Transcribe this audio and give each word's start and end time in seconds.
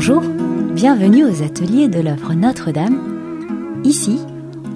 Bonjour, 0.00 0.22
bienvenue 0.74 1.24
aux 1.24 1.42
ateliers 1.42 1.88
de 1.88 1.98
l'œuvre 1.98 2.32
Notre-Dame. 2.32 3.80
Ici, 3.82 4.20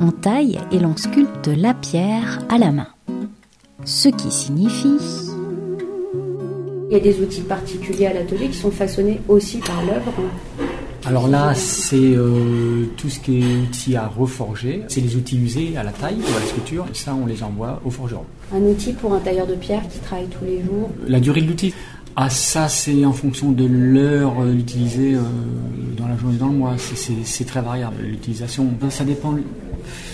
on 0.01 0.11
taille 0.11 0.59
et 0.73 0.81
l'on 0.81 0.97
sculpte 0.97 1.47
la 1.47 1.75
pierre 1.75 2.41
à 2.49 2.59
la 2.59 2.73
main. 2.73 2.89
Ce 3.85 4.09
qui 4.09 4.33
signifie... 4.33 4.99
Il 6.91 6.93
y 6.93 6.97
a 6.97 6.99
des 6.99 7.21
outils 7.21 7.43
particuliers 7.43 8.07
à 8.07 8.15
l'atelier 8.15 8.49
qui 8.49 8.57
sont 8.57 8.73
façonnés 8.73 9.21
aussi 9.29 9.59
par 9.59 9.85
l'œuvre. 9.85 10.13
Alors 11.07 11.29
là, 11.29 11.55
c'est 11.55 11.97
euh, 12.17 12.87
tout 12.97 13.09
ce 13.09 13.21
qui 13.21 13.43
est 13.43 13.57
outils 13.63 13.95
à 13.95 14.09
reforger. 14.09 14.83
C'est 14.89 15.01
les 15.01 15.15
outils 15.15 15.39
usés 15.39 15.77
à 15.77 15.85
la 15.85 15.93
taille 15.93 16.17
ou 16.17 16.37
à 16.37 16.41
la 16.41 16.47
sculpture. 16.47 16.87
Ça, 16.95 17.15
on 17.15 17.27
les 17.27 17.45
envoie 17.45 17.81
au 17.85 17.91
forgeron. 17.91 18.25
Un 18.53 18.63
outil 18.63 18.93
pour 18.93 19.15
un 19.15 19.21
tailleur 19.21 19.47
de 19.47 19.55
pierre 19.55 19.83
qui 19.89 20.01
travaille 20.01 20.27
tous 20.27 20.45
les 20.45 20.65
jours. 20.65 20.91
La 21.07 21.21
durée 21.21 21.43
de 21.43 21.47
l'outil 21.47 21.73
ah 22.15 22.29
ça 22.29 22.69
c'est 22.69 23.05
en 23.05 23.13
fonction 23.13 23.53
de 23.53 23.65
l'heure 23.65 24.41
euh, 24.41 24.53
utilisée 24.53 25.15
euh, 25.15 25.21
dans 25.97 26.07
la 26.09 26.17
journée 26.17 26.37
dans 26.37 26.49
le 26.49 26.57
mois. 26.57 26.75
C'est 26.79 27.45
très 27.45 27.63
variable 27.63 28.03
l'utilisation. 28.03 28.69
Ça 28.91 29.05
dépend 29.05 29.35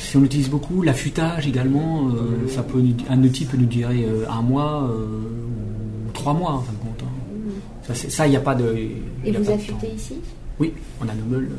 si 0.00 0.16
on 0.16 0.20
l'utilise 0.20 0.48
beaucoup. 0.48 0.82
L'affûtage 0.82 1.46
également, 1.46 2.08
euh, 2.08 2.48
ça 2.48 2.62
peut, 2.62 2.82
un 3.10 3.22
outil 3.22 3.44
peut 3.44 3.56
nous 3.56 3.66
durer 3.66 4.06
un 4.30 4.42
mois 4.42 4.90
ou 4.90 6.10
trois 6.12 6.34
mois 6.34 6.52
en 6.52 6.60
fin 6.60 6.72
de 6.72 6.78
compte. 6.78 7.02
Hein. 7.02 7.94
Ça 7.94 8.26
il 8.26 8.30
n'y 8.30 8.36
a 8.36 8.40
pas 8.40 8.54
de. 8.54 8.76
Et 9.24 9.32
vous 9.32 9.50
affûtez 9.50 9.92
ici? 9.94 10.14
Oui, 10.60 10.72
on 11.00 11.08
a 11.08 11.14
nos 11.14 11.24
meules 11.24 11.50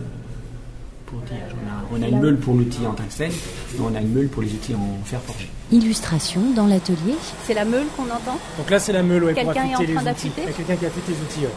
pour 1.10 1.20
outillage. 1.20 1.52
On 1.92 1.98
a, 1.98 2.00
on 2.00 2.04
a 2.04 2.08
une 2.08 2.20
meule 2.20 2.38
pour 2.38 2.54
l'outil 2.54 2.86
en 2.88 2.94
tungstène 2.94 3.32
et 3.32 3.80
on 3.82 3.96
a 3.96 4.00
une 4.00 4.14
meule 4.14 4.28
pour 4.28 4.42
les 4.44 4.50
outils 4.54 4.76
en 4.76 5.04
fer 5.06 5.20
forgé. 5.26 5.50
Illustration 5.72 6.42
dans 6.56 6.68
l'atelier. 6.68 7.16
C'est 7.46 7.54
la 7.54 7.66
meule 7.66 7.86
qu'on 7.98 8.04
entend 8.04 8.38
Donc 8.58 8.70
là, 8.70 8.80
c'est 8.80 8.94
la 8.94 9.04
meule, 9.04 9.24
ouais, 9.24 9.34
Quelqu'un 9.34 9.52
pour 9.54 9.62
est 9.62 9.76
en 9.76 9.80
affûter 9.80 9.94
train 9.94 10.04
les 10.04 10.10
outils. 10.12 10.30
d'affûter 10.30 10.42
Il 10.42 10.46
y 10.46 10.50
a 10.50 10.54
quelqu'un 10.54 10.76
qui 10.76 10.86
affûte 10.86 11.04
les 11.08 11.14
outils. 11.16 11.42
ouais. 11.42 11.54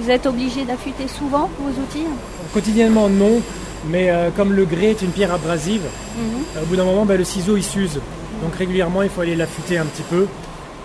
Vous 0.00 0.10
êtes 0.10 0.26
obligé 0.26 0.64
d'affûter 0.64 1.08
souvent 1.08 1.48
vos 1.58 1.70
outils 1.82 2.04
Quotidiennement, 2.52 3.08
non, 3.08 3.40
mais 3.88 4.10
euh, 4.10 4.28
comme 4.36 4.52
le 4.52 4.64
grès 4.66 4.90
est 4.90 5.02
une 5.02 5.10
pierre 5.10 5.32
abrasive, 5.32 5.82
Mhm. 5.82 6.22
euh, 6.56 6.62
au 6.62 6.66
bout 6.66 6.76
d'un 6.76 6.84
moment, 6.84 7.04
bah, 7.06 7.16
le 7.16 7.24
ciseau 7.24 7.56
il 7.56 7.64
s'use. 7.64 7.98
Donc 8.42 8.54
régulièrement, 8.56 9.02
il 9.02 9.08
faut 9.08 9.22
aller 9.22 9.36
l'affûter 9.36 9.78
un 9.78 9.86
petit 9.86 10.02
peu. 10.02 10.26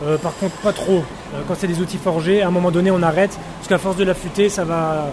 Euh, 0.04 0.18
par 0.18 0.36
contre, 0.38 0.56
pas 0.58 0.72
trop. 0.74 1.04
Euh, 1.36 1.42
quand 1.48 1.56
c'est 1.60 1.68
des 1.68 1.80
outils 1.82 1.98
forgés, 1.98 2.42
à 2.42 2.48
un 2.48 2.52
moment 2.52 2.72
donné, 2.72 2.90
on 2.92 3.04
arrête, 3.04 3.38
parce 3.58 3.68
qu'à 3.68 3.78
force 3.78 3.98
de 3.98 4.04
l'affûter, 4.06 4.48
ça 4.50 4.64
va 4.64 5.12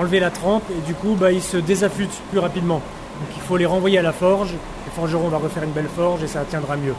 enlever 0.00 0.18
la 0.20 0.30
trempe 0.30 0.64
et 0.70 0.86
du 0.86 0.94
coup, 0.94 1.14
bah, 1.18 1.30
ils 1.32 1.42
se 1.42 1.56
désaffûtent 1.58 2.20
plus 2.30 2.38
rapidement. 2.38 2.76
Donc 3.20 3.28
il 3.36 3.42
faut 3.42 3.56
les 3.56 3.66
renvoyer 3.66 3.98
à 3.98 4.02
la 4.02 4.12
forge. 4.12 4.52
Le 4.52 4.90
forgeron 4.92 5.28
va 5.28 5.36
refaire 5.38 5.62
une 5.62 5.72
belle 5.72 5.88
forge 5.94 6.22
et 6.22 6.26
ça 6.26 6.42
tiendra 6.48 6.76
mieux. 6.76 6.94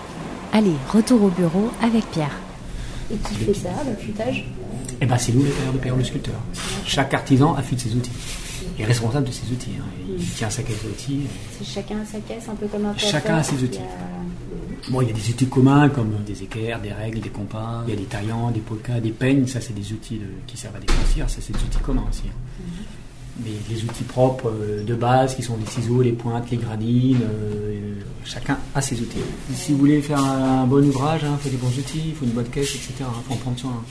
Allez, 0.54 0.74
retour 0.94 1.24
au 1.24 1.30
bureau 1.30 1.70
avec 1.82 2.06
Pierre. 2.12 2.38
Et 3.12 3.16
qui 3.18 3.36
fait 3.36 3.54
ça, 3.54 3.70
l'affûtage? 3.86 4.46
Et 5.02 5.06
ben 5.06 5.18
c'est 5.18 5.34
nous 5.34 5.44
les 5.44 5.50
tailleurs 5.50 5.74
de 5.74 5.78
pierre, 5.80 5.96
le 5.96 6.04
sculpteur. 6.04 6.36
Chaque 6.86 7.14
artisan 7.14 7.56
affûte 7.56 7.80
ses 7.80 7.94
outils. 7.96 8.12
Il 8.78 8.84
est 8.84 8.86
responsable 8.88 9.26
de 9.28 9.32
ses 9.32 9.52
outils. 9.52 9.72
hein. 9.80 9.84
Il 10.18 10.26
tient 10.30 10.50
sa 10.50 10.62
caisse 10.62 10.82
d'outils. 10.84 11.22
C'est 11.58 11.66
chacun 11.66 11.96
à 12.02 12.06
sa 12.06 12.20
caisse, 12.20 12.48
un 12.50 12.56
peu 12.56 12.68
comme 12.68 12.86
un 12.86 12.96
Chacun 12.98 13.36
a 13.38 13.44
ses 13.44 13.56
outils. 13.56 13.80
Il 13.80 13.82
y 13.82 13.84
a- 13.84 14.21
Bon, 14.90 15.02
il 15.02 15.08
y 15.08 15.12
a 15.12 15.14
des 15.14 15.30
outils 15.30 15.48
communs 15.48 15.90
comme 15.90 16.12
des 16.26 16.44
équerres, 16.44 16.82
des 16.82 16.92
règles, 16.92 17.20
des 17.20 17.30
compas. 17.30 17.84
Il 17.88 17.94
y 17.94 17.98
a 17.98 18.00
des 18.00 18.06
taillants, 18.06 18.50
des 18.52 18.60
polkas, 18.62 19.00
des 19.00 19.12
peignes. 19.12 19.46
Ça, 19.48 19.62
c'est 19.62 19.74
des 19.74 19.94
outils 19.94 20.18
de- 20.18 20.26
qui 20.48 20.58
servent 20.58 20.76
à 20.76 20.80
dégrossir. 20.80 21.30
Ça, 21.30 21.38
c'est 21.40 21.54
des 21.54 21.60
outils 21.64 21.78
communs 21.84 22.06
aussi. 22.10 22.24
hein. 22.28 22.64
Mais 23.46 23.52
les 23.70 23.84
outils 23.84 24.04
propres 24.04 24.50
euh, 24.54 24.84
de 24.84 24.94
base, 24.94 25.36
qui 25.36 25.42
sont 25.44 25.56
les 25.58 25.66
ciseaux, 25.66 26.02
les 26.02 26.12
pointes, 26.12 26.50
les 26.52 26.58
gradines, 26.58 27.22
euh, 27.24 27.94
chacun 28.26 28.58
a 28.76 28.82
ses 28.82 29.00
outils. 29.00 29.20
Si 29.54 29.72
vous 29.72 29.78
voulez 29.78 30.02
faire 30.02 30.20
un 30.24 30.66
bon 30.66 30.84
ouvrage, 30.86 31.22
il 31.24 31.38
faut 31.42 31.50
des 31.50 31.58
bons 31.58 31.78
outils, 31.78 32.02
il 32.10 32.14
faut 32.16 32.26
une 32.26 32.32
bonne 32.32 32.50
caisse, 32.50 32.76
etc. 32.76 32.94
Il 33.00 33.04
faut 33.28 33.34
en 33.34 33.38
prendre 33.38 33.60
soin. 33.60 33.72
hein. 33.72 33.84